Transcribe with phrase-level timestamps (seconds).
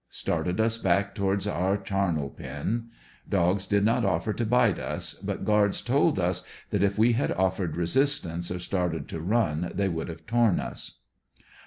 [0.09, 2.89] Started us back towards our charnel pen.
[3.29, 7.31] Dogs did not offer to bite us, but guards told us that if we had
[7.33, 11.01] offered resistance or started to run they would have torn us.